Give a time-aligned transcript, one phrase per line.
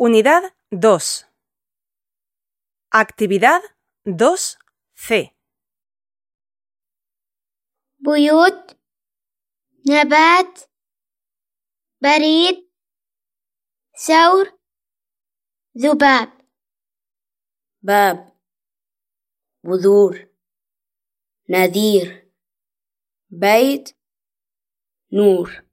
[0.00, 1.26] Unidad 2.
[2.90, 3.60] Actividad
[4.06, 5.30] 2C.
[7.98, 8.78] بيوت
[9.90, 10.60] نبات
[12.02, 12.70] بريد
[14.06, 14.58] ثور
[15.78, 16.48] ذباب
[17.82, 18.38] باب
[19.64, 20.28] بذور
[21.50, 22.32] نذير
[23.30, 23.96] بيت
[25.12, 25.69] نور